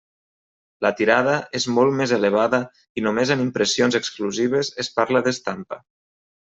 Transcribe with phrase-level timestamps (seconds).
[0.85, 2.61] La tirada és molt més elevada
[2.97, 5.85] i només en impressions exclusives es parla d'estampa.